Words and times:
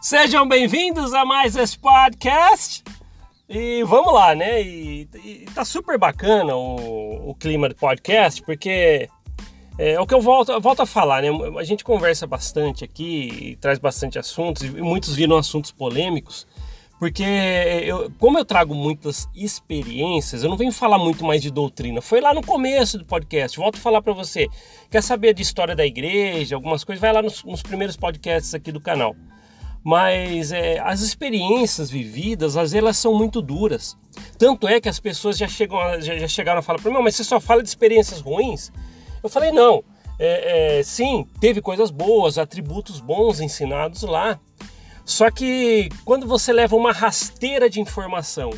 Sejam 0.00 0.46
bem-vindos 0.46 1.12
a 1.12 1.24
mais 1.24 1.56
esse 1.56 1.76
podcast. 1.76 2.84
E 3.48 3.82
vamos 3.82 4.14
lá, 4.14 4.32
né? 4.32 4.62
E, 4.62 5.08
e 5.24 5.46
tá 5.52 5.64
super 5.64 5.98
bacana 5.98 6.54
o, 6.54 7.30
o 7.30 7.34
clima 7.34 7.68
do 7.68 7.74
podcast, 7.74 8.40
porque 8.42 9.08
é, 9.76 9.92
é, 9.94 10.00
o 10.00 10.06
que 10.06 10.14
eu 10.14 10.20
volto, 10.20 10.52
eu 10.52 10.60
volto 10.60 10.82
a 10.82 10.86
falar, 10.86 11.22
né? 11.22 11.28
A 11.58 11.64
gente 11.64 11.82
conversa 11.82 12.28
bastante 12.28 12.84
aqui, 12.84 13.58
traz 13.60 13.80
bastante 13.80 14.20
assuntos, 14.20 14.62
e 14.62 14.70
muitos 14.70 15.16
viram 15.16 15.36
assuntos 15.36 15.72
polêmicos, 15.72 16.46
porque 17.00 17.24
eu, 17.84 18.08
como 18.18 18.38
eu 18.38 18.44
trago 18.44 18.76
muitas 18.76 19.28
experiências, 19.34 20.44
eu 20.44 20.50
não 20.50 20.56
venho 20.56 20.70
falar 20.70 20.98
muito 20.98 21.24
mais 21.24 21.42
de 21.42 21.50
doutrina. 21.50 22.00
Foi 22.00 22.20
lá 22.20 22.32
no 22.32 22.42
começo 22.42 22.98
do 22.98 23.04
podcast. 23.04 23.58
Volto 23.58 23.76
a 23.76 23.80
falar 23.80 24.00
para 24.00 24.12
você. 24.12 24.46
Quer 24.90 25.02
saber 25.02 25.34
de 25.34 25.42
história 25.42 25.74
da 25.74 25.84
igreja, 25.84 26.54
algumas 26.54 26.84
coisas? 26.84 27.00
Vai 27.00 27.12
lá 27.12 27.20
nos, 27.20 27.42
nos 27.42 27.62
primeiros 27.62 27.96
podcasts 27.96 28.54
aqui 28.54 28.70
do 28.70 28.80
canal. 28.80 29.16
Mas 29.82 30.52
é, 30.52 30.78
as 30.80 31.00
experiências 31.00 31.90
vividas, 31.90 32.56
às 32.56 32.72
vezes 32.72 32.74
elas 32.74 32.96
são 32.96 33.14
muito 33.14 33.40
duras. 33.40 33.96
Tanto 34.36 34.66
é 34.68 34.80
que 34.80 34.88
as 34.88 35.00
pessoas 35.00 35.38
já, 35.38 35.48
chegam, 35.48 35.78
já, 36.00 36.18
já 36.18 36.28
chegaram 36.28 36.58
a 36.58 36.62
falar 36.62 36.80
para 36.80 36.90
mim, 36.90 36.98
mas 37.02 37.16
você 37.16 37.24
só 37.24 37.40
fala 37.40 37.62
de 37.62 37.68
experiências 37.68 38.20
ruins? 38.20 38.72
Eu 39.22 39.28
falei, 39.28 39.50
não. 39.52 39.82
É, 40.18 40.78
é, 40.78 40.82
sim, 40.82 41.26
teve 41.40 41.60
coisas 41.60 41.90
boas, 41.90 42.38
atributos 42.38 43.00
bons 43.00 43.40
ensinados 43.40 44.02
lá. 44.02 44.38
Só 45.04 45.30
que 45.30 45.88
quando 46.04 46.26
você 46.26 46.52
leva 46.52 46.76
uma 46.76 46.92
rasteira 46.92 47.70
de 47.70 47.80
informação, 47.80 48.50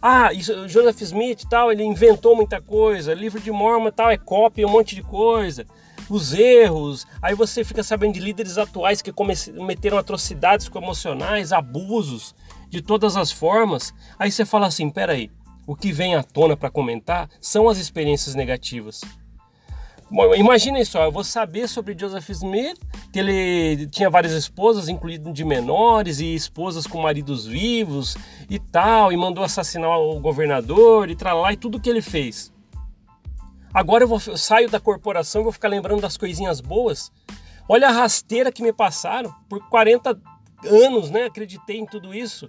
ah, 0.00 0.32
isso, 0.32 0.68
Joseph 0.68 1.00
Smith 1.02 1.44
tal, 1.48 1.70
ele 1.70 1.84
inventou 1.84 2.34
muita 2.34 2.60
coisa, 2.60 3.14
livro 3.14 3.38
de 3.38 3.52
Mormon 3.52 3.92
tal, 3.92 4.10
é 4.10 4.16
cópia, 4.16 4.66
um 4.66 4.70
monte 4.70 4.96
de 4.96 5.02
coisa, 5.02 5.64
os 6.08 6.32
erros, 6.32 7.06
aí 7.20 7.34
você 7.34 7.64
fica 7.64 7.82
sabendo 7.82 8.14
de 8.14 8.20
líderes 8.20 8.58
atuais 8.58 9.02
que 9.02 9.12
cometeram 9.12 9.98
atrocidades 9.98 10.70
emocionais, 10.74 11.52
abusos 11.52 12.34
de 12.68 12.80
todas 12.80 13.16
as 13.16 13.30
formas, 13.30 13.92
aí 14.18 14.30
você 14.30 14.44
fala 14.44 14.66
assim, 14.66 14.88
peraí, 14.90 15.30
o 15.66 15.76
que 15.76 15.92
vem 15.92 16.14
à 16.14 16.22
tona 16.22 16.56
para 16.56 16.70
comentar 16.70 17.28
são 17.40 17.68
as 17.68 17.78
experiências 17.78 18.34
negativas. 18.34 19.00
Imaginem 20.36 20.84
só, 20.84 21.04
eu 21.04 21.12
vou 21.12 21.24
saber 21.24 21.66
sobre 21.66 21.96
Joseph 21.98 22.28
Smith, 22.28 22.78
que 23.10 23.18
ele 23.18 23.86
tinha 23.86 24.10
várias 24.10 24.32
esposas, 24.32 24.90
incluindo 24.90 25.32
de 25.32 25.42
menores, 25.42 26.20
e 26.20 26.34
esposas 26.34 26.86
com 26.86 27.00
maridos 27.00 27.46
vivos 27.46 28.14
e 28.50 28.58
tal, 28.58 29.10
e 29.10 29.16
mandou 29.16 29.42
assassinar 29.42 29.98
o 29.98 30.20
governador 30.20 31.08
e 31.08 31.16
lá 31.24 31.52
e 31.54 31.56
tudo 31.56 31.80
que 31.80 31.88
ele 31.88 32.02
fez. 32.02 32.51
Agora 33.72 34.04
eu, 34.04 34.08
vou, 34.08 34.20
eu 34.26 34.36
saio 34.36 34.68
da 34.68 34.78
corporação 34.78 35.42
vou 35.42 35.52
ficar 35.52 35.68
lembrando 35.68 36.00
das 36.00 36.16
coisinhas 36.16 36.60
boas. 36.60 37.10
Olha 37.68 37.88
a 37.88 37.92
rasteira 37.92 38.52
que 38.52 38.62
me 38.62 38.72
passaram 38.72 39.34
por 39.48 39.66
40 39.68 40.18
anos, 40.64 41.10
né? 41.10 41.24
Acreditei 41.24 41.78
em 41.78 41.86
tudo 41.86 42.14
isso. 42.14 42.46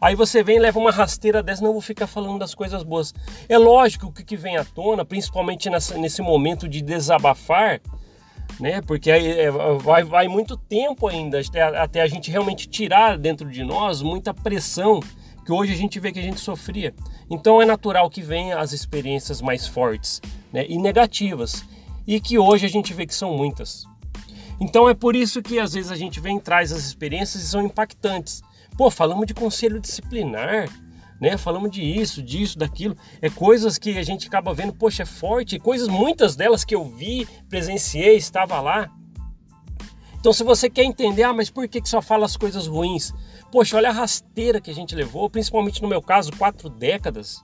Aí 0.00 0.14
você 0.14 0.42
vem 0.42 0.56
e 0.56 0.60
leva 0.60 0.78
uma 0.78 0.92
rasteira 0.92 1.42
dessa, 1.42 1.62
não 1.62 1.72
vou 1.72 1.80
ficar 1.80 2.06
falando 2.06 2.38
das 2.38 2.54
coisas 2.54 2.82
boas. 2.82 3.12
É 3.48 3.58
lógico 3.58 4.12
que 4.12 4.22
o 4.22 4.24
que 4.24 4.36
vem 4.36 4.56
à 4.56 4.64
tona, 4.64 5.04
principalmente 5.04 5.68
nessa, 5.68 5.98
nesse 5.98 6.22
momento 6.22 6.68
de 6.68 6.80
desabafar, 6.80 7.80
né? 8.60 8.80
Porque 8.82 9.10
aí 9.10 9.40
é, 9.40 9.50
vai, 9.50 10.04
vai 10.04 10.28
muito 10.28 10.56
tempo 10.56 11.08
ainda 11.08 11.40
até, 11.40 11.62
até 11.62 12.02
a 12.02 12.06
gente 12.06 12.30
realmente 12.30 12.68
tirar 12.68 13.18
dentro 13.18 13.48
de 13.50 13.64
nós 13.64 14.00
muita 14.00 14.32
pressão 14.32 15.00
que 15.48 15.52
hoje 15.52 15.72
a 15.72 15.76
gente 15.76 15.98
vê 15.98 16.12
que 16.12 16.18
a 16.18 16.22
gente 16.22 16.40
sofria. 16.40 16.94
Então 17.30 17.62
é 17.62 17.64
natural 17.64 18.10
que 18.10 18.20
venham 18.20 18.58
as 18.58 18.74
experiências 18.74 19.40
mais 19.40 19.66
fortes 19.66 20.20
né? 20.52 20.66
e 20.68 20.76
negativas 20.76 21.64
e 22.06 22.20
que 22.20 22.38
hoje 22.38 22.66
a 22.66 22.68
gente 22.68 22.92
vê 22.92 23.06
que 23.06 23.14
são 23.14 23.34
muitas. 23.34 23.86
Então 24.60 24.90
é 24.90 24.92
por 24.92 25.16
isso 25.16 25.40
que 25.40 25.58
às 25.58 25.72
vezes 25.72 25.90
a 25.90 25.96
gente 25.96 26.20
vem 26.20 26.38
traz 26.38 26.70
as 26.70 26.84
experiências 26.84 27.42
e 27.42 27.46
são 27.46 27.62
impactantes. 27.62 28.42
Pô, 28.76 28.90
falamos 28.90 29.26
de 29.26 29.32
conselho 29.32 29.80
disciplinar, 29.80 30.68
né? 31.18 31.38
Falamos 31.38 31.70
de 31.70 31.82
isso, 31.82 32.22
disso, 32.22 32.58
daquilo. 32.58 32.94
É 33.22 33.30
coisas 33.30 33.78
que 33.78 33.96
a 33.96 34.02
gente 34.02 34.28
acaba 34.28 34.52
vendo, 34.52 34.74
poxa, 34.74 35.04
é 35.04 35.06
forte. 35.06 35.58
Coisas, 35.58 35.88
muitas 35.88 36.36
delas 36.36 36.62
que 36.62 36.74
eu 36.74 36.84
vi, 36.84 37.26
presenciei, 37.48 38.16
estava 38.16 38.60
lá. 38.60 38.90
Então, 40.20 40.32
se 40.32 40.42
você 40.42 40.68
quer 40.68 40.82
entender, 40.82 41.22
ah, 41.22 41.32
mas 41.32 41.48
por 41.48 41.66
que, 41.68 41.80
que 41.80 41.88
só 41.88 42.02
fala 42.02 42.26
as 42.26 42.36
coisas 42.36 42.66
ruins? 42.66 43.14
Poxa, 43.50 43.76
olha 43.76 43.88
a 43.88 43.92
rasteira 43.92 44.60
que 44.60 44.70
a 44.70 44.74
gente 44.74 44.94
levou, 44.94 45.30
principalmente 45.30 45.80
no 45.80 45.88
meu 45.88 46.02
caso, 46.02 46.30
quatro 46.36 46.68
décadas. 46.68 47.42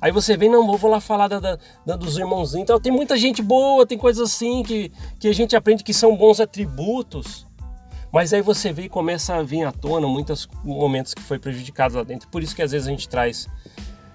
Aí 0.00 0.12
você 0.12 0.36
vem, 0.36 0.48
não, 0.48 0.76
vou 0.76 0.90
lá 0.90 1.00
falar 1.00 1.28
da, 1.28 1.58
da, 1.84 1.96
dos 1.96 2.16
irmãozinhos. 2.16 2.62
Então, 2.62 2.80
tem 2.80 2.92
muita 2.92 3.16
gente 3.16 3.42
boa, 3.42 3.86
tem 3.86 3.98
coisas 3.98 4.30
assim 4.30 4.62
que, 4.62 4.92
que 5.18 5.28
a 5.28 5.34
gente 5.34 5.56
aprende 5.56 5.82
que 5.82 5.92
são 5.92 6.16
bons 6.16 6.40
atributos. 6.40 7.46
Mas 8.12 8.32
aí 8.32 8.40
você 8.40 8.72
vê 8.72 8.84
e 8.84 8.88
começa 8.88 9.34
a 9.34 9.42
vir 9.42 9.64
à 9.64 9.72
tona 9.72 10.06
muitos 10.06 10.48
momentos 10.64 11.12
que 11.12 11.22
foi 11.22 11.38
prejudicado 11.38 11.96
lá 11.96 12.04
dentro. 12.04 12.28
Por 12.28 12.42
isso 12.42 12.54
que 12.54 12.62
às 12.62 12.70
vezes 12.70 12.86
a 12.86 12.90
gente 12.90 13.08
traz 13.08 13.48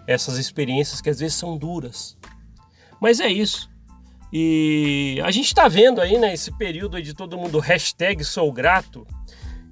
essas 0.08 0.38
experiências 0.38 1.00
que 1.00 1.10
às 1.10 1.20
vezes 1.20 1.36
são 1.36 1.58
duras. 1.58 2.18
Mas 3.00 3.20
é 3.20 3.28
isso. 3.28 3.70
E 4.32 5.22
a 5.24 5.30
gente 5.30 5.48
está 5.48 5.68
vendo 5.68 6.02
aí, 6.02 6.18
né, 6.18 6.34
esse 6.34 6.52
período 6.58 6.98
aí 6.98 7.04
de 7.04 7.14
todo 7.14 7.38
mundo 7.38 7.60
hashtag 7.60 8.24
sou 8.24 8.52
grato. 8.52 9.06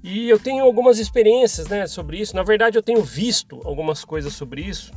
E 0.02 0.28
eu 0.28 0.38
tenho 0.38 0.64
algumas 0.64 0.98
experiências, 0.98 1.68
né, 1.68 1.86
sobre 1.86 2.18
isso. 2.18 2.34
Na 2.34 2.42
verdade, 2.42 2.76
eu 2.76 2.82
tenho 2.82 3.02
visto 3.02 3.60
algumas 3.64 4.04
coisas 4.04 4.32
sobre 4.32 4.62
isso. 4.62 4.92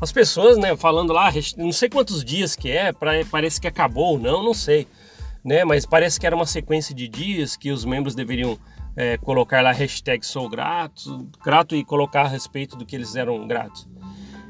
As 0.00 0.12
pessoas, 0.12 0.58
né, 0.58 0.76
falando 0.76 1.12
lá, 1.12 1.30
não 1.56 1.72
sei 1.72 1.88
quantos 1.88 2.24
dias 2.24 2.54
que 2.54 2.70
é, 2.70 2.92
parece 3.30 3.60
que 3.60 3.66
acabou 3.66 4.12
ou 4.12 4.18
não, 4.18 4.42
não 4.42 4.54
sei 4.54 4.86
né? 5.46 5.64
Mas 5.64 5.86
parece 5.86 6.18
que 6.18 6.26
era 6.26 6.34
uma 6.34 6.44
sequência 6.44 6.92
de 6.92 7.06
dias 7.06 7.56
que 7.56 7.70
os 7.70 7.84
membros 7.84 8.16
deveriam 8.16 8.58
é, 8.96 9.16
colocar 9.16 9.62
lá 9.62 9.70
hashtag 9.70 10.26
sou 10.26 10.48
grato, 10.48 11.30
grato 11.44 11.76
e 11.76 11.84
colocar 11.84 12.22
a 12.22 12.28
respeito 12.28 12.76
do 12.76 12.84
que 12.84 12.96
eles 12.96 13.14
eram 13.14 13.46
gratos. 13.46 13.88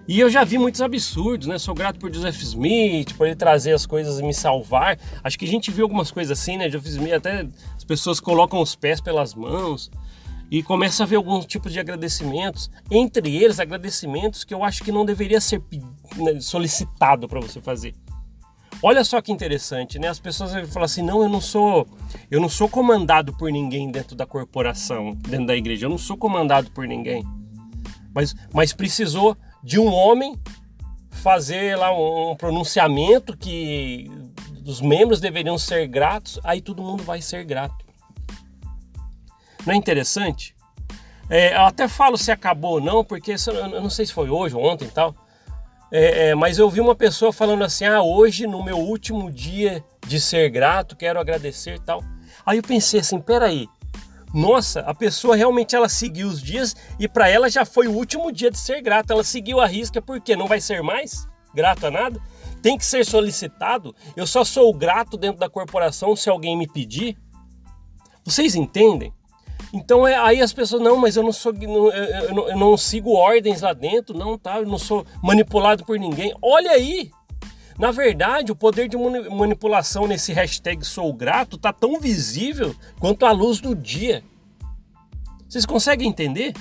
E 0.08 0.20
eu 0.20 0.30
já 0.30 0.44
vi 0.44 0.56
muitos 0.56 0.80
absurdos, 0.80 1.48
né? 1.48 1.58
Sou 1.58 1.74
grato 1.74 1.98
por 1.98 2.12
Joseph 2.14 2.40
Smith, 2.40 3.14
por 3.14 3.26
ele 3.26 3.34
trazer 3.34 3.72
as 3.72 3.84
coisas 3.84 4.20
e 4.20 4.22
me 4.22 4.32
salvar. 4.32 4.98
Acho 5.22 5.36
que 5.36 5.44
a 5.44 5.48
gente 5.48 5.70
viu 5.72 5.84
algumas 5.84 6.12
coisas 6.12 6.38
assim, 6.38 6.56
né? 6.56 6.70
Joseph 6.70 6.92
Smith, 6.92 7.12
até 7.12 7.46
as 7.76 7.84
pessoas 7.84 8.20
colocam 8.20 8.60
os 8.60 8.76
pés 8.76 9.00
pelas 9.00 9.34
mãos 9.34 9.90
e 10.48 10.62
começa 10.62 11.02
a 11.02 11.06
ver 11.06 11.16
alguns 11.16 11.44
tipos 11.44 11.72
de 11.72 11.80
agradecimentos. 11.80 12.70
Entre 12.88 13.36
eles, 13.36 13.58
agradecimentos 13.58 14.44
que 14.44 14.54
eu 14.54 14.62
acho 14.62 14.84
que 14.84 14.92
não 14.92 15.04
deveria 15.04 15.40
ser 15.40 15.60
né, 16.16 16.38
solicitado 16.40 17.26
para 17.26 17.40
você 17.40 17.60
fazer. 17.60 17.92
Olha 18.80 19.02
só 19.02 19.20
que 19.20 19.32
interessante, 19.32 19.98
né? 19.98 20.06
As 20.06 20.20
pessoas 20.20 20.52
falam 20.68 20.84
assim: 20.84 21.02
"Não, 21.02 21.22
eu 21.22 21.28
não 21.28 21.40
sou, 21.40 21.84
eu 22.30 22.40
não 22.40 22.48
sou 22.48 22.68
comandado 22.68 23.36
por 23.36 23.50
ninguém 23.50 23.90
dentro 23.90 24.14
da 24.14 24.26
corporação, 24.26 25.16
dentro 25.28 25.46
da 25.46 25.56
igreja. 25.56 25.86
Eu 25.86 25.90
não 25.90 25.98
sou 25.98 26.16
comandado 26.16 26.70
por 26.70 26.86
ninguém". 26.86 27.24
Mas 28.14 28.36
mas 28.52 28.72
precisou 28.72 29.36
de 29.66 29.80
um 29.80 29.92
homem 29.92 30.40
fazer 31.10 31.76
lá 31.76 31.92
um, 31.92 32.36
pronunciamento 32.36 33.36
que 33.36 34.08
os 34.64 34.80
membros 34.80 35.18
deveriam 35.18 35.58
ser 35.58 35.88
gratos, 35.88 36.38
aí 36.44 36.60
todo 36.60 36.84
mundo 36.84 37.02
vai 37.02 37.20
ser 37.20 37.42
grato. 37.44 37.84
Não 39.66 39.74
é 39.74 39.76
interessante? 39.76 40.54
É, 41.28 41.56
eu 41.56 41.62
até 41.62 41.88
falo 41.88 42.16
se 42.16 42.30
acabou 42.30 42.74
ou 42.74 42.80
não, 42.80 43.04
porque 43.04 43.32
eu 43.32 43.80
não 43.80 43.90
sei 43.90 44.06
se 44.06 44.12
foi 44.12 44.30
hoje 44.30 44.54
ou 44.54 44.64
ontem 44.64 44.84
e 44.84 44.90
tal. 44.92 45.16
É, 45.90 46.28
é, 46.28 46.34
mas 46.36 46.58
eu 46.58 46.70
vi 46.70 46.80
uma 46.80 46.94
pessoa 46.94 47.32
falando 47.32 47.64
assim: 47.64 47.86
ah, 47.86 48.00
hoje, 48.00 48.46
no 48.46 48.62
meu 48.62 48.78
último 48.78 49.32
dia 49.32 49.84
de 50.06 50.20
ser 50.20 50.48
grato, 50.48 50.94
quero 50.94 51.18
agradecer 51.18 51.80
tal. 51.80 52.04
Aí 52.44 52.58
eu 52.58 52.62
pensei 52.62 53.00
assim: 53.00 53.20
peraí, 53.20 53.66
nossa, 54.34 54.80
a 54.80 54.94
pessoa 54.94 55.36
realmente 55.36 55.74
ela 55.74 55.88
seguiu 55.88 56.28
os 56.28 56.42
dias 56.42 56.76
e 56.98 57.08
para 57.08 57.28
ela 57.28 57.48
já 57.48 57.64
foi 57.64 57.86
o 57.86 57.92
último 57.92 58.30
dia 58.30 58.50
de 58.50 58.58
ser 58.58 58.82
grato. 58.82 59.12
Ela 59.12 59.24
seguiu 59.24 59.60
a 59.60 59.66
risca 59.66 60.02
porque 60.02 60.36
não 60.36 60.46
vai 60.46 60.60
ser 60.60 60.82
mais 60.82 61.26
grato 61.54 61.86
a 61.86 61.90
nada. 61.90 62.20
Tem 62.60 62.76
que 62.76 62.84
ser 62.84 63.04
solicitado. 63.04 63.94
Eu 64.14 64.26
só 64.26 64.44
sou 64.44 64.72
grato 64.74 65.16
dentro 65.16 65.38
da 65.38 65.48
corporação 65.48 66.14
se 66.14 66.28
alguém 66.28 66.56
me 66.56 66.66
pedir. 66.66 67.16
Vocês 68.24 68.54
entendem? 68.54 69.12
Então 69.72 70.06
é, 70.06 70.16
aí 70.16 70.40
as 70.40 70.52
pessoas, 70.52 70.82
não, 70.82 70.96
mas 70.96 71.16
eu 71.16 71.22
não 71.22 71.32
sou, 71.32 71.52
eu, 71.52 72.34
não, 72.34 72.48
eu 72.48 72.56
não 72.56 72.76
sigo 72.76 73.12
ordens 73.12 73.62
lá 73.62 73.72
dentro, 73.72 74.16
não, 74.16 74.38
tá? 74.38 74.58
Eu 74.58 74.66
não 74.66 74.78
sou 74.78 75.06
manipulado 75.22 75.84
por 75.84 75.98
ninguém. 75.98 76.34
Olha 76.42 76.72
aí! 76.72 77.10
Na 77.78 77.90
verdade, 77.90 78.50
o 78.50 78.56
poder 78.56 78.88
de 78.88 78.96
manipulação 78.96 80.06
nesse 80.06 80.32
hashtag 80.32 80.84
sou 80.84 81.12
grato 81.12 81.58
tá 81.58 81.72
tão 81.72 82.00
visível 82.00 82.74
quanto 82.98 83.26
a 83.26 83.32
luz 83.32 83.60
do 83.60 83.74
dia. 83.74 84.24
Vocês 85.48 85.66
conseguem 85.66 86.08
entender? 86.08 86.54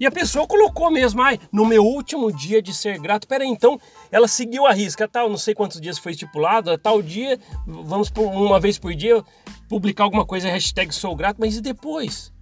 E 0.00 0.06
a 0.06 0.10
pessoa 0.10 0.46
colocou 0.46 0.90
mesmo, 0.90 1.22
ai, 1.22 1.38
no 1.52 1.64
meu 1.64 1.84
último 1.84 2.32
dia 2.32 2.60
de 2.60 2.74
ser 2.74 2.98
grato. 2.98 3.28
Peraí, 3.28 3.46
então 3.46 3.78
ela 4.10 4.26
seguiu 4.26 4.66
a 4.66 4.72
risca, 4.72 5.06
tal, 5.06 5.28
não 5.28 5.36
sei 5.36 5.54
quantos 5.54 5.80
dias 5.80 5.98
foi 5.98 6.12
estipulado, 6.12 6.76
tal 6.78 7.00
dia, 7.00 7.38
vamos 7.66 8.10
por 8.10 8.24
uma 8.24 8.58
vez 8.58 8.78
por 8.78 8.94
dia 8.94 9.22
publicar 9.68 10.04
alguma 10.04 10.26
coisa, 10.26 10.48
hashtag 10.48 10.92
sou 10.92 11.14
grato, 11.14 11.36
mas 11.38 11.56
e 11.56 11.60
depois? 11.60 12.32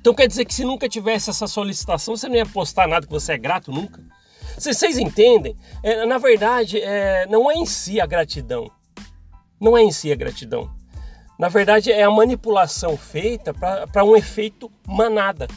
Então 0.00 0.14
quer 0.14 0.26
dizer 0.26 0.46
que 0.46 0.54
se 0.54 0.64
nunca 0.64 0.88
tivesse 0.88 1.28
essa 1.28 1.46
solicitação, 1.46 2.16
você 2.16 2.28
não 2.28 2.36
ia 2.36 2.46
postar 2.46 2.88
nada 2.88 3.06
que 3.06 3.12
você 3.12 3.34
é 3.34 3.38
grato 3.38 3.70
nunca? 3.70 4.02
Vocês 4.60 4.98
entendem? 4.98 5.56
É, 5.82 6.04
na 6.04 6.18
verdade, 6.18 6.80
é, 6.80 7.26
não 7.26 7.50
é 7.50 7.54
em 7.54 7.66
si 7.66 8.00
a 8.00 8.06
gratidão. 8.06 8.70
Não 9.58 9.76
é 9.76 9.82
em 9.82 9.90
si 9.90 10.12
a 10.12 10.16
gratidão. 10.16 10.70
Na 11.38 11.48
verdade, 11.48 11.90
é 11.90 12.02
a 12.02 12.10
manipulação 12.10 12.96
feita 12.96 13.54
para 13.54 14.04
um 14.04 14.14
efeito 14.14 14.70
manada. 14.86 15.48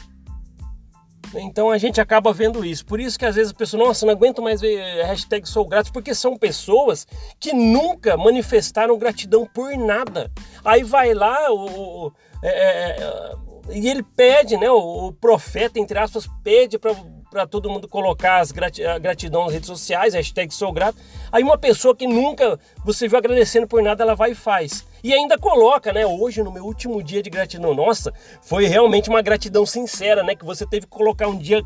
Então 1.34 1.70
a 1.70 1.78
gente 1.78 2.00
acaba 2.00 2.32
vendo 2.32 2.64
isso. 2.64 2.86
Por 2.86 3.00
isso 3.00 3.18
que 3.18 3.26
às 3.26 3.34
vezes 3.34 3.52
a 3.52 3.56
pessoa, 3.56 3.84
nossa, 3.84 4.06
não 4.06 4.12
aguento 4.12 4.40
mais 4.40 4.60
ver 4.60 5.04
hashtag 5.04 5.48
sou 5.48 5.66
grato, 5.66 5.92
porque 5.92 6.14
são 6.14 6.36
pessoas 6.36 7.06
que 7.40 7.52
nunca 7.52 8.16
manifestaram 8.16 8.98
gratidão 8.98 9.46
por 9.52 9.76
nada. 9.76 10.30
Aí 10.64 10.82
vai 10.82 11.12
lá 11.12 11.52
o, 11.52 12.12
é, 12.42 12.48
é, 12.48 12.96
é, 13.02 13.34
e 13.70 13.88
ele 13.88 14.02
pede, 14.02 14.56
né? 14.56 14.70
O, 14.70 15.08
o 15.08 15.12
profeta, 15.12 15.78
entre 15.78 15.98
aspas, 15.98 16.28
pede 16.42 16.78
para 16.78 16.94
para 17.34 17.48
todo 17.48 17.68
mundo 17.68 17.88
colocar 17.88 18.38
as 18.38 18.52
gratidão 18.52 19.42
nas 19.42 19.52
redes 19.52 19.66
sociais, 19.66 20.14
hashtag 20.14 20.54
sou 20.54 20.72
grato. 20.72 20.96
Aí 21.32 21.42
uma 21.42 21.58
pessoa 21.58 21.92
que 21.92 22.06
nunca 22.06 22.60
você 22.84 23.08
viu 23.08 23.18
agradecendo 23.18 23.66
por 23.66 23.82
nada, 23.82 24.04
ela 24.04 24.14
vai 24.14 24.30
e 24.30 24.34
faz. 24.36 24.86
E 25.02 25.12
ainda 25.12 25.36
coloca, 25.36 25.92
né? 25.92 26.06
Hoje, 26.06 26.44
no 26.44 26.52
meu 26.52 26.64
último 26.64 27.02
dia 27.02 27.20
de 27.20 27.28
gratidão, 27.28 27.74
nossa, 27.74 28.14
foi 28.40 28.66
realmente 28.66 29.10
uma 29.10 29.20
gratidão 29.20 29.66
sincera, 29.66 30.22
né? 30.22 30.36
Que 30.36 30.44
você 30.44 30.64
teve 30.64 30.86
que 30.86 30.92
colocar 30.92 31.26
um 31.26 31.36
dia 31.36 31.60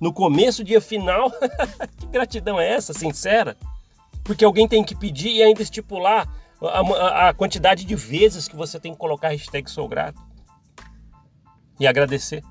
no 0.00 0.12
começo, 0.12 0.64
dia 0.64 0.80
final. 0.80 1.30
que 1.96 2.06
gratidão 2.08 2.58
é 2.58 2.68
essa, 2.72 2.92
sincera? 2.92 3.56
Porque 4.24 4.44
alguém 4.44 4.66
tem 4.66 4.82
que 4.82 4.96
pedir 4.96 5.30
e 5.30 5.44
ainda 5.44 5.62
estipular 5.62 6.28
a, 6.60 6.80
a, 6.80 7.28
a 7.28 7.34
quantidade 7.34 7.84
de 7.84 7.94
vezes 7.94 8.48
que 8.48 8.56
você 8.56 8.80
tem 8.80 8.92
que 8.92 8.98
colocar 8.98 9.28
hashtag 9.28 9.70
sou 9.70 9.86
grato. 9.86 10.20
E 11.78 11.86
agradecer. 11.86 12.42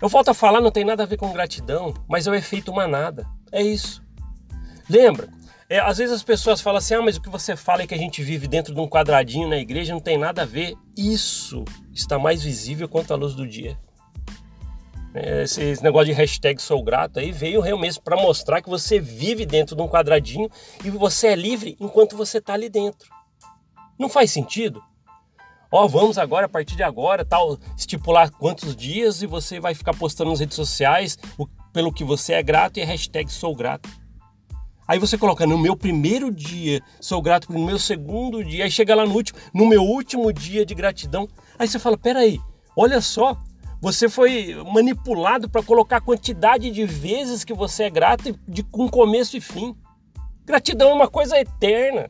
Eu 0.00 0.08
volto 0.08 0.28
a 0.28 0.34
falar, 0.34 0.60
não 0.60 0.70
tem 0.70 0.84
nada 0.84 1.02
a 1.02 1.06
ver 1.06 1.16
com 1.16 1.32
gratidão, 1.32 1.92
mas 2.08 2.26
é 2.26 2.30
o 2.30 2.34
efeito 2.34 2.72
manada. 2.72 3.26
É 3.50 3.62
isso. 3.62 4.02
Lembra? 4.88 5.28
É, 5.68 5.80
às 5.80 5.98
vezes 5.98 6.14
as 6.14 6.22
pessoas 6.22 6.60
falam 6.60 6.78
assim: 6.78 6.94
ah, 6.94 7.02
mas 7.02 7.16
o 7.16 7.20
que 7.20 7.28
você 7.28 7.54
fala 7.54 7.82
é 7.82 7.86
que 7.86 7.94
a 7.94 7.98
gente 7.98 8.22
vive 8.22 8.46
dentro 8.46 8.74
de 8.74 8.80
um 8.80 8.88
quadradinho 8.88 9.48
na 9.48 9.58
igreja, 9.58 9.92
não 9.92 10.00
tem 10.00 10.16
nada 10.16 10.42
a 10.42 10.46
ver. 10.46 10.74
Isso 10.96 11.64
está 11.92 12.18
mais 12.18 12.42
visível 12.42 12.88
quanto 12.88 13.12
a 13.12 13.16
luz 13.16 13.34
do 13.34 13.46
dia. 13.46 13.76
É, 15.14 15.42
esse, 15.42 15.62
esse 15.62 15.82
negócio 15.82 16.06
de 16.06 16.12
hashtag 16.12 16.60
sou 16.60 16.82
grato 16.82 17.18
aí 17.18 17.32
veio 17.32 17.60
realmente 17.60 17.98
para 18.00 18.16
mostrar 18.16 18.62
que 18.62 18.68
você 18.68 19.00
vive 19.00 19.44
dentro 19.44 19.74
de 19.74 19.82
um 19.82 19.88
quadradinho 19.88 20.48
e 20.84 20.90
você 20.90 21.28
é 21.28 21.34
livre 21.34 21.76
enquanto 21.80 22.16
você 22.16 22.38
está 22.38 22.54
ali 22.54 22.68
dentro. 22.68 23.10
Não 23.98 24.08
faz 24.08 24.30
sentido? 24.30 24.82
Ó, 25.70 25.86
vamos 25.86 26.18
agora, 26.18 26.46
a 26.46 26.48
partir 26.48 26.76
de 26.76 26.82
agora, 26.82 27.24
tal, 27.24 27.58
estipular 27.76 28.30
quantos 28.30 28.74
dias 28.74 29.22
e 29.22 29.26
você 29.26 29.60
vai 29.60 29.74
ficar 29.74 29.94
postando 29.94 30.30
nas 30.30 30.40
redes 30.40 30.56
sociais 30.56 31.18
o, 31.36 31.46
pelo 31.72 31.92
que 31.92 32.04
você 32.04 32.34
é 32.34 32.42
grato 32.42 32.78
e 32.78 32.82
a 32.82 32.86
hashtag 32.86 33.30
sou 33.30 33.54
grato. 33.54 33.88
Aí 34.86 34.98
você 34.98 35.18
coloca 35.18 35.46
no 35.46 35.58
meu 35.58 35.76
primeiro 35.76 36.32
dia, 36.32 36.82
sou 36.98 37.20
grato 37.20 37.52
no 37.52 37.64
meu 37.64 37.78
segundo 37.78 38.42
dia, 38.42 38.64
aí 38.64 38.70
chega 38.70 38.94
lá 38.94 39.04
no 39.04 39.14
último, 39.14 39.38
no 39.52 39.66
meu 39.66 39.82
último 39.82 40.32
dia 40.32 40.64
de 40.64 40.74
gratidão. 40.74 41.28
Aí 41.58 41.68
você 41.68 41.78
fala, 41.78 41.98
peraí, 41.98 42.40
olha 42.74 42.98
só, 43.02 43.36
você 43.82 44.08
foi 44.08 44.56
manipulado 44.72 45.48
para 45.48 45.62
colocar 45.62 45.98
a 45.98 46.00
quantidade 46.00 46.70
de 46.70 46.86
vezes 46.86 47.44
que 47.44 47.52
você 47.52 47.84
é 47.84 47.90
grato 47.90 48.34
de, 48.48 48.62
com 48.62 48.88
começo 48.88 49.36
e 49.36 49.42
fim. 49.42 49.76
Gratidão 50.46 50.90
é 50.90 50.94
uma 50.94 51.08
coisa 51.08 51.38
eterna. 51.38 52.08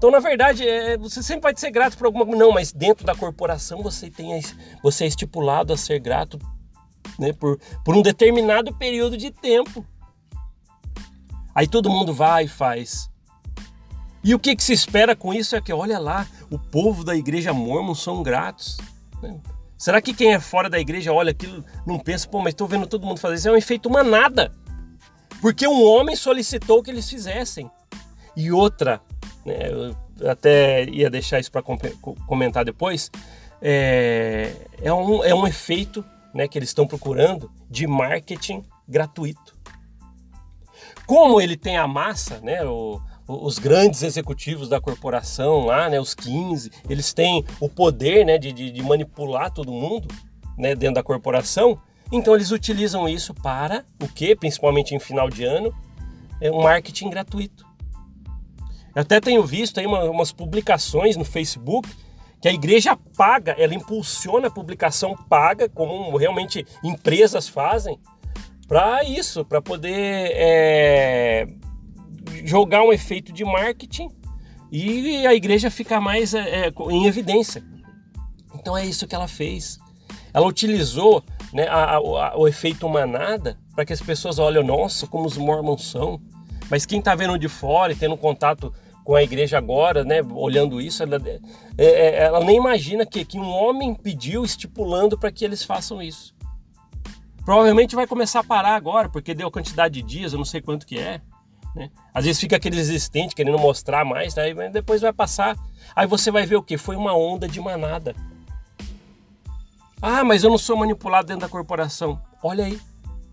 Então, 0.00 0.10
na 0.10 0.18
verdade, 0.18 0.66
é, 0.66 0.96
você 0.96 1.22
sempre 1.22 1.42
vai 1.42 1.52
ser 1.54 1.70
grato 1.70 1.98
por 1.98 2.06
alguma 2.06 2.24
coisa. 2.24 2.42
Não, 2.42 2.52
mas 2.52 2.72
dentro 2.72 3.04
da 3.04 3.14
corporação 3.14 3.82
você, 3.82 4.08
tem, 4.08 4.40
você 4.82 5.04
é 5.04 5.06
estipulado 5.06 5.74
a 5.74 5.76
ser 5.76 5.98
grato 6.00 6.38
né, 7.18 7.34
por, 7.34 7.60
por 7.84 7.94
um 7.94 8.00
determinado 8.00 8.74
período 8.74 9.14
de 9.14 9.30
tempo. 9.30 9.84
Aí 11.54 11.68
todo 11.68 11.90
mundo 11.90 12.14
vai 12.14 12.44
e 12.44 12.48
faz. 12.48 13.10
E 14.24 14.34
o 14.34 14.38
que, 14.38 14.56
que 14.56 14.64
se 14.64 14.72
espera 14.72 15.14
com 15.14 15.34
isso 15.34 15.54
é 15.54 15.60
que, 15.60 15.70
olha 15.70 15.98
lá, 15.98 16.26
o 16.50 16.58
povo 16.58 17.04
da 17.04 17.14
igreja 17.14 17.52
mormon 17.52 17.94
são 17.94 18.22
gratos. 18.22 18.78
Né? 19.22 19.38
Será 19.76 20.00
que 20.00 20.14
quem 20.14 20.32
é 20.32 20.40
fora 20.40 20.70
da 20.70 20.80
igreja 20.80 21.12
olha 21.12 21.32
aquilo, 21.32 21.62
não 21.86 21.98
pensa, 21.98 22.26
pô, 22.26 22.38
mas 22.38 22.54
estou 22.54 22.66
vendo 22.66 22.86
todo 22.86 23.06
mundo 23.06 23.20
fazer 23.20 23.34
isso? 23.34 23.48
É 23.50 23.52
um 23.52 23.56
efeito 23.56 23.90
manada. 23.90 24.50
Porque 25.42 25.68
um 25.68 25.84
homem 25.84 26.16
solicitou 26.16 26.82
que 26.82 26.90
eles 26.90 27.10
fizessem. 27.10 27.70
E 28.34 28.50
outra, 28.50 29.02
né, 29.44 29.70
eu 29.70 30.28
até 30.28 30.84
ia 30.84 31.08
deixar 31.08 31.40
isso 31.40 31.50
para 31.50 31.62
comentar 32.26 32.64
depois, 32.64 33.10
é, 33.60 34.52
é, 34.82 34.92
um, 34.92 35.24
é 35.24 35.34
um 35.34 35.46
efeito 35.46 36.04
né, 36.34 36.48
que 36.48 36.58
eles 36.58 36.70
estão 36.70 36.86
procurando 36.86 37.50
de 37.68 37.86
marketing 37.86 38.62
gratuito. 38.88 39.58
Como 41.06 41.40
ele 41.40 41.56
tem 41.56 41.76
a 41.76 41.86
massa, 41.86 42.40
né, 42.40 42.64
o, 42.64 43.00
os 43.26 43.58
grandes 43.58 44.02
executivos 44.02 44.68
da 44.68 44.80
corporação 44.80 45.66
lá, 45.66 45.88
né, 45.88 46.00
os 46.00 46.14
15, 46.14 46.70
eles 46.88 47.12
têm 47.12 47.44
o 47.60 47.68
poder 47.68 48.24
né, 48.24 48.38
de, 48.38 48.52
de, 48.52 48.70
de 48.70 48.82
manipular 48.82 49.50
todo 49.50 49.72
mundo 49.72 50.08
né, 50.56 50.74
dentro 50.74 50.96
da 50.96 51.02
corporação, 51.02 51.80
então 52.12 52.34
eles 52.34 52.50
utilizam 52.50 53.08
isso 53.08 53.32
para 53.34 53.84
o 54.02 54.08
que? 54.08 54.34
Principalmente 54.34 54.94
em 54.94 54.98
final 54.98 55.28
de 55.28 55.44
ano, 55.44 55.74
é 56.40 56.50
um 56.50 56.62
marketing 56.62 57.10
gratuito. 57.10 57.69
Eu 59.00 59.02
até 59.02 59.18
tenho 59.18 59.42
visto 59.42 59.80
aí 59.80 59.86
uma, 59.86 60.04
umas 60.10 60.30
publicações 60.30 61.16
no 61.16 61.24
Facebook 61.24 61.88
que 62.38 62.46
a 62.46 62.52
igreja 62.52 62.94
paga, 63.16 63.52
ela 63.52 63.74
impulsiona 63.74 64.48
a 64.48 64.50
publicação 64.50 65.16
paga, 65.26 65.70
como 65.70 66.14
realmente 66.18 66.66
empresas 66.84 67.48
fazem, 67.48 67.98
para 68.68 69.02
isso, 69.02 69.42
para 69.42 69.62
poder 69.62 70.32
é, 70.34 71.46
jogar 72.44 72.82
um 72.82 72.92
efeito 72.92 73.32
de 73.32 73.42
marketing 73.42 74.10
e 74.70 75.26
a 75.26 75.32
igreja 75.32 75.70
ficar 75.70 75.98
mais 75.98 76.34
é, 76.34 76.66
é 76.66 76.72
em 76.90 77.06
evidência. 77.06 77.64
Então 78.54 78.76
é 78.76 78.84
isso 78.84 79.06
que 79.06 79.14
ela 79.14 79.28
fez. 79.28 79.78
Ela 80.34 80.46
utilizou 80.46 81.24
né, 81.54 81.66
a, 81.68 81.96
a, 81.96 82.36
o 82.36 82.46
efeito 82.46 82.86
manada 82.86 83.58
para 83.74 83.86
que 83.86 83.94
as 83.94 84.02
pessoas 84.02 84.38
olhem, 84.38 84.62
nossa, 84.62 85.06
como 85.06 85.26
os 85.26 85.38
mormons 85.38 85.86
são. 85.86 86.20
Mas 86.70 86.84
quem 86.84 86.98
está 86.98 87.14
vendo 87.14 87.38
de 87.38 87.48
fora 87.48 87.92
e 87.92 87.96
tendo 87.96 88.14
contato 88.14 88.72
com 89.10 89.16
a 89.16 89.24
igreja 89.24 89.58
agora, 89.58 90.04
né, 90.04 90.22
olhando 90.22 90.80
isso, 90.80 91.02
ela, 91.02 91.20
é, 91.76 91.84
é, 91.84 92.22
ela 92.22 92.38
nem 92.44 92.58
imagina 92.58 93.04
que, 93.04 93.24
que 93.24 93.40
um 93.40 93.50
homem 93.50 93.92
pediu 93.92 94.44
estipulando 94.44 95.18
para 95.18 95.32
que 95.32 95.44
eles 95.44 95.64
façam 95.64 96.00
isso. 96.00 96.32
Provavelmente 97.44 97.96
vai 97.96 98.06
começar 98.06 98.38
a 98.38 98.44
parar 98.44 98.76
agora, 98.76 99.08
porque 99.08 99.34
deu 99.34 99.48
a 99.48 99.50
quantidade 99.50 99.94
de 99.94 100.02
dias, 100.02 100.32
eu 100.32 100.38
não 100.38 100.44
sei 100.44 100.60
quanto 100.60 100.86
que 100.86 100.96
é. 100.96 101.20
Né? 101.74 101.90
Às 102.14 102.24
vezes 102.24 102.40
fica 102.40 102.54
aquele 102.54 102.76
resistente 102.76 103.34
querendo 103.34 103.58
mostrar 103.58 104.04
mais, 104.04 104.36
né? 104.36 104.54
mas 104.54 104.72
depois 104.72 105.00
vai 105.00 105.12
passar. 105.12 105.56
Aí 105.96 106.06
você 106.06 106.30
vai 106.30 106.46
ver 106.46 106.54
o 106.54 106.62
que? 106.62 106.78
Foi 106.78 106.94
uma 106.94 107.12
onda 107.12 107.48
de 107.48 107.60
manada. 107.60 108.14
Ah, 110.00 110.22
mas 110.22 110.44
eu 110.44 110.50
não 110.50 110.58
sou 110.58 110.76
manipulado 110.76 111.26
dentro 111.26 111.40
da 111.40 111.48
corporação. 111.48 112.22
Olha 112.40 112.64
aí, 112.64 112.78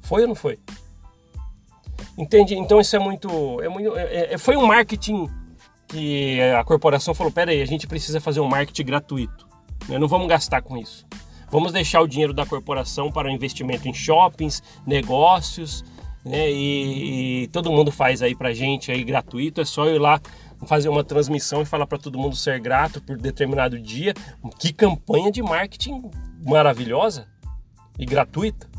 foi 0.02 0.24
ou 0.24 0.28
não 0.28 0.36
foi? 0.36 0.58
Entende? 2.18 2.56
Então 2.56 2.82
isso 2.82 2.96
é 2.96 3.00
muito. 3.00 3.62
É 3.62 3.70
muito 3.70 3.96
é, 3.96 4.34
é, 4.34 4.38
foi 4.40 4.58
um 4.58 4.66
marketing 4.66 5.30
que 5.88 6.41
a 6.41 6.63
corporação 6.63 7.13
falou: 7.13 7.32
pera 7.32 7.51
aí, 7.51 7.62
a 7.62 7.65
gente 7.65 7.88
precisa 7.88 8.20
fazer 8.20 8.39
um 8.39 8.48
marketing 8.48 8.86
gratuito. 8.86 9.48
Né? 9.88 9.98
Não 9.98 10.08
vamos 10.08 10.27
gastar 10.27 10.62
com 10.62 10.77
isso. 10.77 11.06
Vamos 11.50 11.72
deixar 11.72 12.01
o 12.01 12.08
dinheiro 12.08 12.34
da 12.34 12.46
corporação 12.46 13.12
para 13.12 13.29
o 13.29 13.32
investimento 13.32 13.88
em 13.88 13.94
shoppings, 13.94 14.62
negócios, 14.86 15.84
né? 16.25 16.51
E, 16.51 17.44
e 17.44 17.48
todo 17.48 17.72
mundo 17.72 17.89
faz 17.91 18.22
aí 18.22 18.36
para 18.36 18.53
gente 18.53 18.91
aí 18.91 19.03
gratuito. 19.03 19.62
É 19.62 19.65
só 19.65 19.88
ir 19.88 19.98
lá 19.98 20.20
fazer 20.65 20.89
uma 20.89 21.03
transmissão 21.03 21.62
e 21.62 21.65
falar 21.65 21.88
para 21.88 21.98
todo 21.98 22.20
mundo 22.20 22.36
ser 22.36 22.60
grato 22.60 23.01
por 23.01 23.17
determinado 23.17 23.79
dia. 23.79 24.13
Que 24.60 24.74
campanha 24.74 25.32
de 25.32 25.41
marketing 25.41 26.12
maravilhosa 26.46 27.27
e 27.98 28.06
gratuita. 28.06 28.70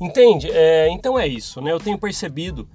Entende? 0.00 0.48
É, 0.50 0.88
então 0.90 1.18
é 1.18 1.26
isso, 1.26 1.60
né? 1.60 1.72
Eu 1.72 1.80
tenho 1.80 1.98
percebido 1.98 2.68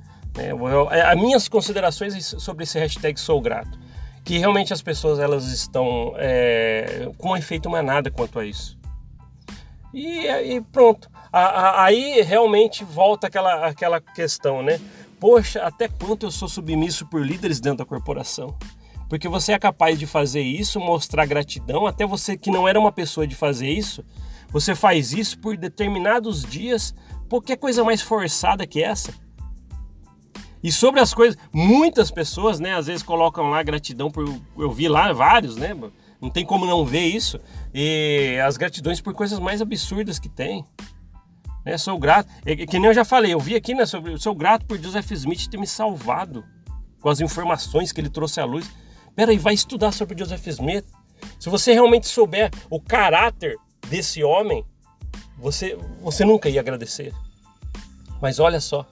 as 0.90 1.16
minhas 1.16 1.48
considerações 1.48 2.36
sobre 2.40 2.63
esse 2.63 2.80
hashtag 2.80 3.20
sou 3.20 3.40
grato, 3.40 3.78
que 4.24 4.38
realmente 4.38 4.74
as 4.74 4.82
pessoas 4.82 5.20
elas 5.20 5.46
estão 5.52 6.13
é, 6.18 7.10
com 7.18 7.30
um 7.32 7.38
efeito 7.38 7.70
manada 7.70 8.10
quanto 8.10 8.40
a 8.40 8.46
isso. 8.46 8.78
E, 9.94 10.28
pronto. 10.72 11.10
A, 11.32 11.40
a, 11.40 11.86
aí 11.86 12.22
realmente 12.22 12.84
volta 12.84 13.28
aquela, 13.28 13.68
aquela 13.68 14.02
questão, 14.02 14.63
né? 14.63 14.80
Poxa, 15.20 15.62
até 15.62 15.88
quanto 15.88 16.25
eu 16.25 16.32
sou 16.32 16.48
submisso 16.48 17.06
por 17.06 17.25
líderes 17.25 17.60
dentro 17.60 17.80
da 17.80 17.86
corporação? 17.86 18.58
Porque 19.08 19.28
você 19.28 19.54
é 19.54 19.60
capaz 19.60 20.00
de 20.00 20.08
fazer 20.08 20.42
isso, 20.42 20.80
mostrar 20.80 21.25
gratidão, 21.25 21.86
até 21.86 22.06
você 22.06 22.36
que 22.36 22.50
não 22.50 22.68
era 22.68 22.80
uma 22.80 22.92
pessoa 22.92 23.28
de 23.28 23.36
fazer 23.36 23.70
isso, 23.70 24.04
você 24.50 24.74
faz 24.74 25.13
isso 25.13 25.40
por 25.40 25.56
determinados 25.56 26.44
dias. 26.44 26.94
Que 27.46 27.58
coisa 27.58 27.84
mais 27.84 28.00
forçada 28.00 28.68
que 28.68 28.84
essa? 28.84 29.12
E 30.63 30.72
sobre 30.72 31.01
as 31.01 31.13
coisas, 31.13 31.38
muitas 31.51 32.10
pessoas, 32.10 32.60
né, 32.60 32.74
às 32.74 32.88
vezes 32.88 33.03
colocam 33.03 33.50
lá 33.50 33.62
gratidão 33.62 34.10
por. 34.10 34.24
Eu 34.58 34.72
vi 34.72 34.88
lá 34.88 35.12
vários, 35.12 35.58
né? 35.58 35.75
Não 36.22 36.29
tem 36.29 36.46
como 36.46 36.65
não 36.65 36.86
ver 36.86 37.05
isso. 37.05 37.38
E 37.74 38.39
as 38.46 38.55
gratidões 38.55 39.01
por 39.01 39.13
coisas 39.13 39.39
mais 39.39 39.62
absurdas 39.62 40.17
que 40.17 40.29
tem. 40.29 40.63
Né, 41.65 41.77
sou 41.77 42.00
grato. 42.00 42.29
E, 42.46 42.65
que 42.65 42.79
nem 42.79 42.88
eu 42.88 42.93
já 42.93 43.03
falei, 43.03 43.34
eu 43.34 43.39
vi 43.39 43.55
aqui, 43.55 43.74
né? 43.74 43.86
Sobre, 43.86 44.17
sou 44.17 44.34
grato 44.34 44.65
por 44.65 44.79
Joseph 44.79 45.12
Smith 45.12 45.48
ter 45.48 45.58
me 45.58 45.67
salvado 45.67 46.46
com 47.01 47.10
as 47.10 47.20
informações 47.20 47.91
que 47.91 48.00
ele 48.00 48.10
trouxe 48.10 48.39
à 48.39 48.46
luz. 48.46 48.72
Peraí, 49.13 49.38
vai 49.38 49.53
estudar 49.53 49.91
sobre 49.91 50.17
Joseph 50.17 50.48
Smith. 50.48 50.86
Se 51.38 51.50
você 51.50 51.74
realmente 51.74 52.08
souber 52.08 52.50
o 52.70 52.79
caráter 52.79 53.58
desse 53.89 54.24
homem, 54.24 54.65
você, 55.38 55.77
você 56.01 56.24
nunca 56.24 56.48
ia 56.48 56.62
agradecer. 56.62 57.13
Mas 58.22 58.39
olha 58.39 58.62
só, 58.62 58.88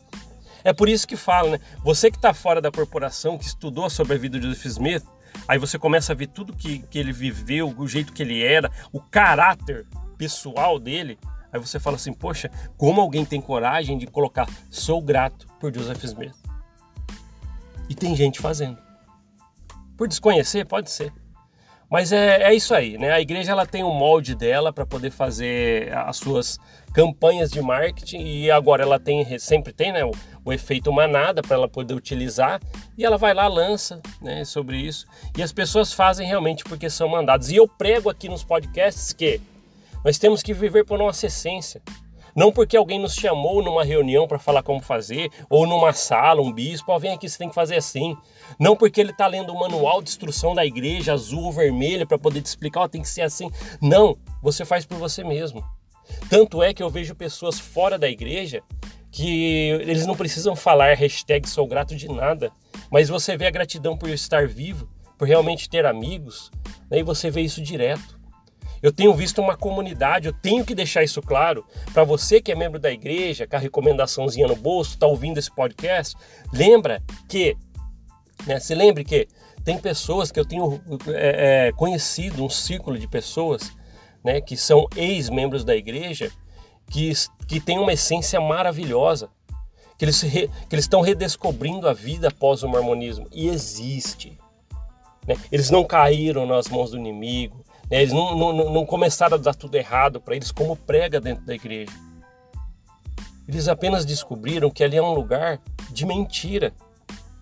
é 0.63 0.74
por 0.74 0.89
isso 0.89 1.08
que 1.08 1.15
fala, 1.15 1.51
né? 1.51 1.60
Você 1.84 2.10
que 2.10 2.18
está 2.18 2.34
fora 2.34 2.62
da 2.62 2.72
corporação, 2.72 3.38
que 3.38 3.46
estudou 3.46 3.89
sobre 3.89 4.13
a 4.13 4.18
vida 4.18 4.39
de 4.39 4.48
Joseph 4.48 4.65
Smith, 4.65 5.03
aí 5.48 5.58
você 5.58 5.77
começa 5.80 6.13
a 6.13 6.15
ver 6.15 6.27
tudo 6.27 6.56
que, 6.56 6.80
que 6.80 7.00
ele 7.00 7.12
viveu, 7.12 7.74
o 7.75 7.88
jeito 7.88 8.13
que 8.13 8.22
ele 8.24 8.44
era, 8.44 8.72
o 8.91 9.00
caráter 9.00 9.88
pessoal 10.18 10.80
dele. 10.80 11.18
Aí 11.51 11.60
você 11.60 11.80
fala 11.80 11.98
assim, 11.98 12.13
poxa, 12.13 12.50
como 12.77 13.01
alguém 13.01 13.25
tem 13.25 13.41
coragem 13.41 13.98
de 13.98 14.08
colocar 14.08 14.48
sou 14.70 15.01
grato 15.01 15.48
por 15.60 15.74
Joseph 15.74 16.03
Smith? 16.03 16.36
E 17.89 17.96
tem 17.96 18.15
gente 18.15 18.39
fazendo. 18.39 18.77
Por 19.98 20.08
desconhecer, 20.08 20.65
pode 20.65 20.89
ser. 20.89 21.12
Mas 21.92 22.14
é, 22.14 22.44
é 22.44 22.54
isso 22.56 22.74
aí, 22.74 22.98
né? 22.98 23.12
A 23.12 23.20
igreja 23.20 23.52
ela 23.52 23.66
tem 23.66 23.84
um 23.84 23.94
molde 23.94 24.34
dela 24.34 24.72
para 24.72 24.86
poder 24.86 25.12
fazer 25.12 25.92
as 25.94 26.16
suas 26.16 26.58
campanhas 26.94 27.52
de 27.52 27.62
marketing 27.62 28.20
e 28.20 28.50
agora 28.50 28.84
ela 28.84 28.98
tem 28.98 29.38
sempre 29.38 29.74
tem, 29.74 29.92
né, 29.92 30.06
o, 30.06 30.12
o 30.46 30.54
efeito 30.54 30.92
manada 30.92 31.42
para 31.42 31.56
ela 31.56 31.68
poder 31.68 31.94
utilizar 31.94 32.62
e 32.98 33.04
ela 33.04 33.18
vai 33.18 33.34
lá 33.34 33.48
lança, 33.48 34.02
né, 34.22 34.44
sobre 34.46 34.78
isso 34.78 35.06
e 35.38 35.44
as 35.44 35.52
pessoas 35.52 35.92
fazem 35.92 36.26
realmente 36.26 36.64
porque 36.64 36.90
são 36.90 37.10
mandados. 37.10 37.52
E 37.52 37.58
eu 37.58 37.68
prego 37.68 38.10
aqui 38.10 38.30
nos 38.30 38.44
podcasts 38.44 39.12
que 39.12 39.42
nós 40.04 40.18
temos 40.18 40.42
que 40.42 40.54
viver 40.54 40.86
por 40.86 40.98
nossa 40.98 41.26
essência. 41.26 41.82
Não 42.36 42.52
porque 42.52 42.78
alguém 42.78 43.00
nos 43.00 43.14
chamou 43.14 43.64
numa 43.64 43.84
reunião 43.84 44.28
para 44.28 44.40
falar 44.40 44.64
como 44.64 44.82
fazer, 44.82 45.30
ou 45.50 45.68
numa 45.68 45.94
sala, 45.94 46.42
um 46.42 46.52
bispo, 46.52 46.92
ó, 46.92 47.00
vem 47.00 47.14
aqui, 47.14 47.30
você 47.30 47.38
tem 47.38 47.50
que 47.50 47.56
fazer 47.56 47.76
assim. 47.76 48.16
Não 48.60 48.76
porque 48.76 49.02
ele 49.02 49.12
está 49.12 49.28
lendo 49.28 49.54
o 49.54 49.60
manual 49.60 50.02
de 50.02 50.10
instrução 50.10 50.54
da 50.54 50.66
igreja, 50.66 51.14
azul 51.14 51.44
ou 51.44 51.52
vermelho, 51.52 52.08
para 52.08 52.18
poder 52.18 52.42
te 52.42 52.48
explicar, 52.48 52.82
ó, 52.82 52.88
tem 52.88 53.02
que 53.02 53.10
ser 53.10 53.22
assim. 53.22 53.50
Não, 53.82 54.18
você 54.42 54.66
faz 54.66 54.86
por 54.86 54.98
você 54.98 55.24
mesmo. 55.24 55.64
Tanto 56.30 56.62
é 56.62 56.74
que 56.74 56.84
eu 56.84 56.90
vejo 56.90 57.16
pessoas 57.16 57.60
fora 57.60 57.98
da 57.98 58.10
igreja 58.10 58.62
que 59.12 59.70
eles 59.82 60.06
não 60.06 60.16
precisam 60.16 60.56
falar 60.56 60.96
hashtag 60.96 61.48
sou 61.48 61.68
grato 61.68 61.96
de 61.96 62.08
nada, 62.08 62.52
mas 62.90 63.10
você 63.10 63.36
vê 63.36 63.46
a 63.46 63.52
gratidão 63.52 63.98
por 63.98 64.10
estar 64.10 64.48
vivo, 64.48 64.90
por 65.18 65.28
realmente 65.28 65.70
ter 65.70 65.86
amigos, 65.86 66.50
né, 66.90 67.00
e 67.00 67.04
você 67.04 67.30
vê 67.30 67.42
isso 67.42 67.62
direto. 67.62 68.21
Eu 68.82 68.92
tenho 68.92 69.14
visto 69.14 69.42
uma 69.42 69.56
comunidade, 69.56 70.28
eu 70.28 70.34
tenho 70.34 70.66
que 70.66 70.74
deixar 70.74 71.04
isso 71.04 71.22
claro 71.22 71.66
para 71.94 72.04
você 72.04 72.42
que 72.42 72.52
é 72.52 72.56
membro 72.56 72.80
da 72.80 72.92
igreja, 72.92 73.46
com 73.46 73.56
a 73.56 73.60
recomendaçãozinha 73.60 74.48
no 74.48 74.56
bolso, 74.56 74.92
está 74.92 75.06
ouvindo 75.06 75.38
esse 75.38 75.52
podcast. 75.52 76.16
Lembra 76.52 77.02
que, 77.30 77.56
né, 78.46 78.60
se 78.60 78.74
lembre 78.74 79.04
que 79.04 79.28
tem 79.64 79.78
pessoas 79.78 80.32
que 80.32 80.40
eu 80.40 80.46
tenho 80.46 80.82
é, 81.10 81.68
é, 81.68 81.72
conhecido, 81.74 82.44
um 82.44 82.50
círculo 82.50 82.98
de 82.98 83.08
pessoas 83.08 83.72
né, 84.24 84.42
que 84.42 84.58
são 84.58 84.88
ex-membros 84.96 85.64
da 85.64 85.76
igreja, 85.76 86.32
que, 86.90 87.14
que 87.48 87.60
tem 87.60 87.78
uma 87.78 87.94
essência 87.94 88.42
maravilhosa, 88.42 89.30
que 89.98 90.06
eles, 90.06 90.22
re, 90.22 90.48
que 90.68 90.76
eles 90.76 90.86
estão 90.86 91.02
redescobrindo 91.02 91.88
a 91.88 91.94
vida 91.94 92.30
após 92.30 92.64
o 92.64 92.68
mormonismo. 92.68 93.28
E 93.32 93.48
existe. 93.48 94.38
Né? 95.28 95.36
Eles 95.52 95.70
não 95.70 95.84
caíram 95.84 96.48
nas 96.48 96.68
mãos 96.68 96.90
do 96.90 96.98
inimigo, 96.98 97.64
né? 97.92 98.02
Eles 98.02 98.14
não, 98.14 98.36
não, 98.36 98.72
não 98.72 98.86
começaram 98.86 99.36
a 99.36 99.38
dar 99.38 99.54
tudo 99.54 99.76
errado 99.76 100.22
para 100.22 100.36
eles, 100.36 100.52
como 100.52 100.78
prega 100.78 101.20
dentro 101.20 101.46
da 101.46 101.54
igreja. 101.54 101.92
Eles 103.48 103.68
apenas 103.68 104.06
descobriram 104.06 104.72
que 104.72 104.82
ali 104.82 104.96
é 104.96 105.02
um 105.02 105.14
lugar 105.14 105.60
de 105.90 106.06
mentira. 106.06 106.74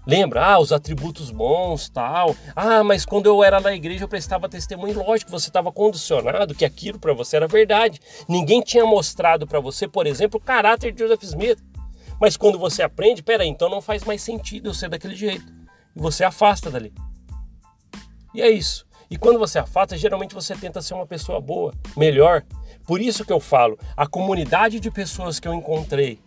Lembra? 0.07 0.43
Ah, 0.43 0.59
os 0.59 0.71
atributos 0.71 1.29
bons, 1.29 1.87
tal. 1.89 2.35
Ah, 2.55 2.83
mas 2.83 3.05
quando 3.05 3.27
eu 3.27 3.43
era 3.43 3.59
na 3.59 3.75
igreja 3.75 4.05
eu 4.05 4.07
prestava 4.07 4.49
testemunho. 4.49 4.97
Lógico, 4.97 5.29
você 5.29 5.49
estava 5.49 5.71
condicionado 5.71 6.55
que 6.55 6.65
aquilo 6.65 6.97
para 6.97 7.13
você 7.13 7.35
era 7.35 7.47
verdade. 7.47 7.99
Ninguém 8.27 8.61
tinha 8.61 8.85
mostrado 8.87 9.45
para 9.45 9.59
você, 9.59 9.87
por 9.87 10.07
exemplo, 10.07 10.39
o 10.39 10.43
caráter 10.43 10.91
de 10.91 11.03
Joseph 11.03 11.21
Smith. 11.21 11.59
Mas 12.19 12.35
quando 12.35 12.57
você 12.57 12.81
aprende, 12.81 13.21
peraí, 13.21 13.47
então 13.47 13.69
não 13.69 13.81
faz 13.81 14.03
mais 14.03 14.23
sentido 14.23 14.69
eu 14.69 14.73
ser 14.73 14.89
daquele 14.89 15.15
jeito. 15.15 15.45
E 15.95 15.99
você 16.01 16.23
afasta 16.23 16.71
dali. 16.71 16.91
E 18.33 18.41
é 18.41 18.49
isso. 18.49 18.88
E 19.09 19.17
quando 19.17 19.39
você 19.39 19.57
afasta, 19.57 19.97
geralmente 19.97 20.35
você 20.35 20.55
tenta 20.55 20.81
ser 20.81 20.93
uma 20.93 21.07
pessoa 21.07 21.41
boa, 21.41 21.73
melhor. 21.97 22.43
Por 22.85 23.01
isso 23.01 23.25
que 23.25 23.33
eu 23.33 23.39
falo, 23.39 23.77
a 23.97 24.05
comunidade 24.05 24.79
de 24.79 24.91
pessoas 24.91 25.39
que 25.39 25.47
eu 25.47 25.53
encontrei, 25.53 26.19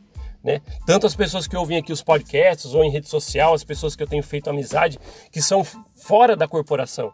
né? 0.43 0.61
Tanto 0.85 1.07
as 1.07 1.15
pessoas 1.15 1.47
que 1.47 1.57
ouvem 1.57 1.79
aqui 1.79 1.93
os 1.93 2.03
podcasts 2.03 2.75
ou 2.75 2.83
em 2.83 2.91
rede 2.91 3.09
social, 3.09 3.55
as 3.55 3.63
pessoas 3.63 3.95
que 3.95 4.03
eu 4.03 4.09
tenho 4.09 4.23
feito 4.23 4.51
amizade, 4.51 4.99
que 5.31 5.41
são 5.41 5.63
fora 5.95 6.35
da 6.35 6.49
corporação. 6.49 7.13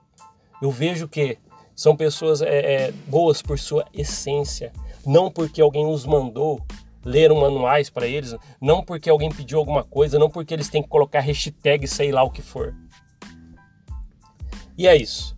Eu 0.62 0.70
vejo 0.70 1.06
que 1.06 1.38
são 1.76 1.94
pessoas 1.94 2.40
é, 2.42 2.46
é, 2.86 2.92
boas 3.06 3.42
por 3.42 3.58
sua 3.58 3.84
essência, 3.92 4.72
não 5.06 5.30
porque 5.30 5.60
alguém 5.60 5.86
os 5.86 6.04
mandou 6.06 6.60
ler 7.04 7.32
manuais 7.32 7.88
para 7.88 8.06
eles, 8.06 8.34
não 8.60 8.82
porque 8.82 9.08
alguém 9.08 9.30
pediu 9.30 9.58
alguma 9.58 9.84
coisa, 9.84 10.18
não 10.18 10.28
porque 10.28 10.52
eles 10.52 10.68
têm 10.68 10.82
que 10.82 10.88
colocar 10.88 11.20
hashtag 11.20 11.86
sei 11.86 12.10
lá 12.10 12.22
o 12.22 12.30
que 12.30 12.42
for. 12.42 12.74
E 14.76 14.88
é 14.88 14.96
isso. 14.96 15.37